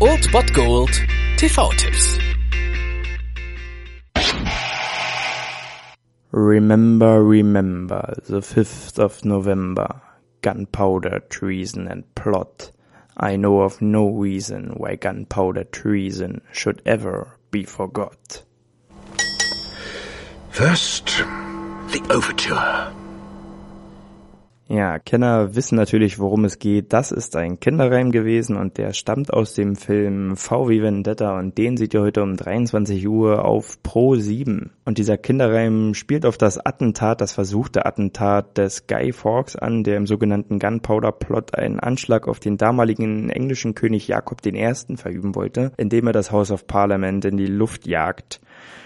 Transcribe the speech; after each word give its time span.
Old 0.00 0.32
Bot 0.32 0.50
Gold 0.54 0.88
TV-Tipps. 1.36 2.18
Remember, 6.30 7.22
remember, 7.22 8.14
the 8.26 8.40
5th 8.40 8.98
of 8.98 9.22
November, 9.22 10.00
gunpowder, 10.40 11.20
treason 11.28 11.88
and 11.88 12.14
plot. 12.14 12.70
I 13.18 13.36
know 13.36 13.60
of 13.60 13.82
no 13.82 14.08
reason 14.08 14.72
why 14.78 14.96
gunpowder 14.96 15.64
treason 15.64 16.40
should 16.50 16.80
ever 16.86 17.38
be 17.50 17.64
forgot. 17.64 18.44
First, 20.48 21.08
the 21.08 22.02
overture. 22.08 23.03
Ja, 24.74 24.98
Kenner 24.98 25.54
wissen 25.54 25.76
natürlich, 25.76 26.18
worum 26.18 26.44
es 26.44 26.58
geht. 26.58 26.92
Das 26.92 27.12
ist 27.12 27.36
ein 27.36 27.60
Kinderreim 27.60 28.10
gewesen 28.10 28.56
und 28.56 28.76
der 28.76 28.92
stammt 28.92 29.32
aus 29.32 29.54
dem 29.54 29.76
Film 29.76 30.36
V 30.36 30.68
wie 30.68 30.82
Vendetta 30.82 31.38
und 31.38 31.56
den 31.58 31.76
seht 31.76 31.94
ihr 31.94 32.00
heute 32.00 32.24
um 32.24 32.36
23 32.36 33.06
Uhr 33.06 33.44
auf 33.44 33.80
Pro 33.84 34.16
7. 34.16 34.72
Und 34.84 34.98
dieser 34.98 35.16
Kinderreim 35.16 35.94
spielt 35.94 36.26
auf 36.26 36.38
das 36.38 36.58
Attentat, 36.58 37.20
das 37.20 37.32
versuchte 37.32 37.86
Attentat 37.86 38.58
des 38.58 38.88
Guy 38.88 39.12
Fawkes 39.12 39.54
an, 39.54 39.84
der 39.84 39.96
im 39.96 40.08
sogenannten 40.08 40.58
Gunpowder 40.58 41.12
Plot 41.12 41.54
einen 41.54 41.78
Anschlag 41.78 42.26
auf 42.26 42.40
den 42.40 42.56
damaligen 42.56 43.30
englischen 43.30 43.76
König 43.76 44.08
Jakob 44.08 44.44
I. 44.44 44.74
verüben 44.96 45.36
wollte, 45.36 45.70
indem 45.76 46.08
er 46.08 46.12
das 46.12 46.32
House 46.32 46.50
of 46.50 46.66
Parliament 46.66 47.24
in 47.26 47.36
die 47.36 47.46
Luft 47.46 47.86
jagt. 47.86 48.40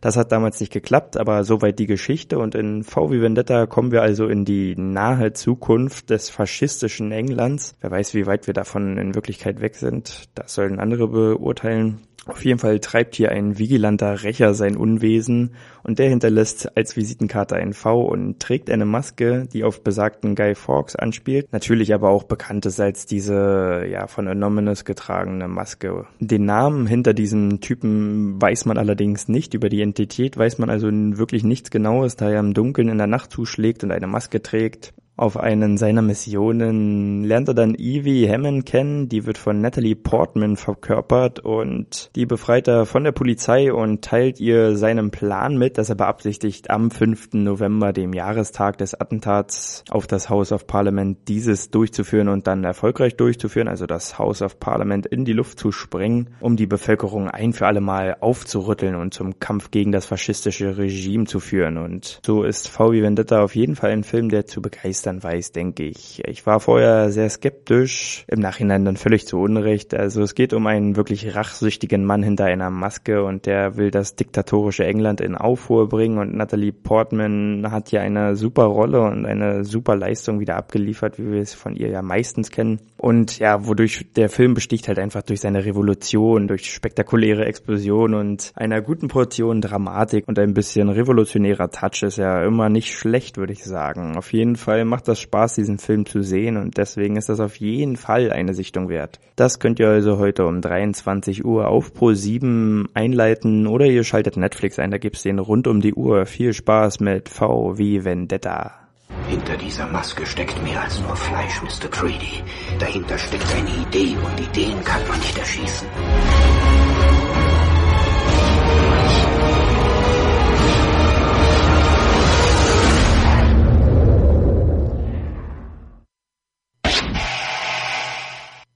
Das 0.00 0.16
hat 0.16 0.32
damals 0.32 0.60
nicht 0.60 0.72
geklappt, 0.72 1.16
aber 1.16 1.44
soweit 1.44 1.78
die 1.78 1.86
Geschichte 1.86 2.38
und 2.38 2.54
in 2.54 2.82
V 2.82 3.10
wie 3.10 3.22
Vendetta 3.22 3.66
kommen 3.66 3.92
wir 3.92 4.02
also 4.02 4.26
in 4.26 4.44
die 4.44 4.74
nahe 4.76 5.32
Zukunft 5.32 6.10
des 6.10 6.28
faschistischen 6.28 7.12
Englands. 7.12 7.76
Wer 7.80 7.90
weiß, 7.90 8.14
wie 8.14 8.26
weit 8.26 8.46
wir 8.46 8.54
davon 8.54 8.98
in 8.98 9.14
Wirklichkeit 9.14 9.60
weg 9.60 9.76
sind. 9.76 10.28
Das 10.34 10.54
sollen 10.54 10.80
andere 10.80 11.08
beurteilen. 11.08 12.00
Auf 12.26 12.44
jeden 12.44 12.60
Fall 12.60 12.78
treibt 12.78 13.16
hier 13.16 13.32
ein 13.32 13.58
vigilanter 13.58 14.22
Rächer 14.22 14.54
sein 14.54 14.76
Unwesen 14.76 15.54
und 15.82 15.98
der 15.98 16.08
hinterlässt 16.08 16.76
als 16.76 16.96
Visitenkarte 16.96 17.56
ein 17.56 17.72
V 17.72 18.02
und 18.02 18.38
trägt 18.38 18.70
eine 18.70 18.84
Maske, 18.84 19.48
die 19.52 19.64
auf 19.64 19.82
besagten 19.82 20.36
Guy 20.36 20.54
Fawkes 20.54 20.94
anspielt, 20.94 21.52
natürlich 21.52 21.92
aber 21.92 22.10
auch 22.10 22.22
bekannt 22.22 22.64
ist 22.66 22.78
als 22.78 23.06
diese 23.06 23.84
ja 23.90 24.06
von 24.06 24.28
Anonymous 24.28 24.84
getragene 24.84 25.48
Maske. 25.48 26.06
Den 26.20 26.44
Namen 26.44 26.86
hinter 26.86 27.12
diesem 27.12 27.60
Typen 27.60 28.40
weiß 28.40 28.66
man 28.66 28.78
allerdings 28.78 29.26
nicht, 29.26 29.54
über 29.54 29.68
die 29.68 29.78
Identität 29.78 30.36
weiß 30.36 30.58
man 30.58 30.70
also 30.70 30.88
wirklich 30.92 31.42
nichts 31.42 31.70
genaues, 31.70 32.14
da 32.14 32.30
er 32.30 32.38
im 32.38 32.54
Dunkeln 32.54 32.88
in 32.88 32.98
der 32.98 33.08
Nacht 33.08 33.32
zuschlägt 33.32 33.82
und 33.82 33.90
eine 33.90 34.06
Maske 34.06 34.42
trägt. 34.42 34.94
Auf 35.14 35.36
einen 35.36 35.76
seiner 35.76 36.00
Missionen 36.00 37.22
lernt 37.22 37.46
er 37.46 37.52
dann 37.52 37.74
Evie 37.74 38.26
Hammond 38.30 38.64
kennen, 38.64 39.10
die 39.10 39.26
wird 39.26 39.36
von 39.36 39.60
Natalie 39.60 39.94
Portman 39.94 40.56
verkörpert 40.56 41.38
und 41.38 42.10
die 42.16 42.24
befreit 42.24 42.66
er 42.66 42.86
von 42.86 43.04
der 43.04 43.12
Polizei 43.12 43.74
und 43.74 44.02
teilt 44.02 44.40
ihr 44.40 44.74
seinen 44.74 45.10
Plan 45.10 45.58
mit, 45.58 45.76
dass 45.76 45.90
er 45.90 45.96
beabsichtigt, 45.96 46.70
am 46.70 46.90
5. 46.90 47.34
November, 47.34 47.92
dem 47.92 48.14
Jahrestag 48.14 48.78
des 48.78 48.98
Attentats 48.98 49.84
auf 49.90 50.06
das 50.06 50.30
House 50.30 50.50
of 50.50 50.66
Parliament, 50.66 51.28
dieses 51.28 51.70
durchzuführen 51.70 52.28
und 52.28 52.46
dann 52.46 52.64
erfolgreich 52.64 53.14
durchzuführen, 53.14 53.68
also 53.68 53.84
das 53.84 54.18
House 54.18 54.40
of 54.40 54.58
Parliament 54.60 55.04
in 55.04 55.26
die 55.26 55.34
Luft 55.34 55.58
zu 55.58 55.72
sprengen, 55.72 56.30
um 56.40 56.56
die 56.56 56.66
Bevölkerung 56.66 57.28
ein 57.28 57.52
für 57.52 57.66
alle 57.66 57.82
Mal 57.82 58.16
aufzurütteln 58.18 58.94
und 58.94 59.12
zum 59.12 59.38
Kampf 59.38 59.70
gegen 59.70 59.92
das 59.92 60.06
faschistische 60.06 60.78
Regime 60.78 61.26
zu 61.26 61.38
führen. 61.38 61.76
Und 61.76 62.18
so 62.24 62.44
ist 62.44 62.68
V 62.68 62.92
wie 62.92 63.02
Vendetta 63.02 63.42
auf 63.42 63.54
jeden 63.54 63.76
Fall 63.76 63.90
ein 63.90 64.04
Film, 64.04 64.30
der 64.30 64.46
zu 64.46 64.62
begeistern 64.62 65.01
dann 65.02 65.22
weiß, 65.22 65.52
denke 65.52 65.84
ich. 65.84 66.22
Ich 66.26 66.46
war 66.46 66.60
vorher 66.60 67.10
sehr 67.10 67.28
skeptisch, 67.28 68.24
im 68.28 68.40
Nachhinein 68.40 68.84
dann 68.84 68.96
völlig 68.96 69.26
zu 69.26 69.38
Unrecht. 69.38 69.94
Also 69.94 70.22
es 70.22 70.34
geht 70.34 70.52
um 70.52 70.66
einen 70.66 70.96
wirklich 70.96 71.34
rachsüchtigen 71.34 72.04
Mann 72.04 72.22
hinter 72.22 72.46
einer 72.46 72.70
Maske 72.70 73.24
und 73.24 73.46
der 73.46 73.76
will 73.76 73.90
das 73.90 74.16
diktatorische 74.16 74.84
England 74.84 75.20
in 75.20 75.34
Aufruhr 75.34 75.88
bringen 75.88 76.18
und 76.18 76.34
Natalie 76.34 76.72
Portman 76.72 77.70
hat 77.70 77.88
hier 77.88 78.02
eine 78.02 78.36
super 78.36 78.64
Rolle 78.64 79.02
und 79.02 79.26
eine 79.26 79.64
super 79.64 79.96
Leistung 79.96 80.40
wieder 80.40 80.56
abgeliefert, 80.56 81.18
wie 81.18 81.32
wir 81.32 81.40
es 81.40 81.54
von 81.54 81.76
ihr 81.76 81.88
ja 81.88 82.02
meistens 82.02 82.50
kennen. 82.50 82.80
Und 82.96 83.38
ja, 83.38 83.66
wodurch 83.66 84.06
der 84.14 84.28
Film 84.28 84.54
besticht 84.54 84.88
halt 84.88 84.98
einfach 84.98 85.22
durch 85.22 85.40
seine 85.40 85.64
Revolution, 85.64 86.46
durch 86.48 86.72
spektakuläre 86.72 87.44
Explosion 87.44 88.14
und 88.14 88.52
einer 88.54 88.80
guten 88.80 89.08
Portion 89.08 89.60
Dramatik 89.60 90.28
und 90.28 90.38
ein 90.38 90.54
bisschen 90.54 90.88
revolutionärer 90.88 91.70
Touch 91.70 92.02
ist 92.02 92.18
ja 92.18 92.44
immer 92.44 92.68
nicht 92.68 92.94
schlecht, 92.94 93.38
würde 93.38 93.52
ich 93.52 93.64
sagen. 93.64 94.16
Auf 94.16 94.32
jeden 94.32 94.56
Fall 94.56 94.84
macht 94.92 95.08
das 95.08 95.20
Spaß, 95.20 95.54
diesen 95.54 95.78
Film 95.78 96.04
zu 96.04 96.22
sehen 96.22 96.58
und 96.58 96.76
deswegen 96.76 97.16
ist 97.16 97.30
das 97.30 97.40
auf 97.40 97.56
jeden 97.56 97.96
Fall 97.96 98.30
eine 98.30 98.52
Sichtung 98.52 98.90
wert. 98.90 99.20
Das 99.36 99.58
könnt 99.58 99.80
ihr 99.80 99.88
also 99.88 100.18
heute 100.18 100.46
um 100.46 100.60
23 100.60 101.46
Uhr 101.46 101.68
auf 101.68 101.94
Pro 101.94 102.12
7 102.12 102.90
einleiten 102.92 103.66
oder 103.66 103.86
ihr 103.86 104.04
schaltet 104.04 104.36
Netflix 104.36 104.78
ein, 104.78 104.90
da 104.90 104.98
gibt's 104.98 105.22
den 105.22 105.38
rund 105.38 105.66
um 105.66 105.80
die 105.80 105.94
Uhr. 105.94 106.26
Viel 106.26 106.52
Spaß 106.52 107.00
mit 107.00 107.30
V 107.30 107.78
wie 107.78 108.04
Vendetta. 108.04 108.82
Hinter 109.28 109.56
dieser 109.56 109.86
Maske 109.86 110.26
steckt 110.26 110.62
mehr 110.62 110.82
als 110.82 111.00
nur 111.00 111.16
Fleisch, 111.16 111.62
Mr. 111.62 111.88
Creedy. 111.88 112.42
Dahinter 112.78 113.16
steckt 113.16 113.46
eine 113.56 113.70
Idee 113.88 114.14
und 114.18 114.38
Ideen 114.38 114.84
kann 114.84 115.00
man 115.08 115.18
nicht 115.20 115.38
erschießen. 115.38 115.88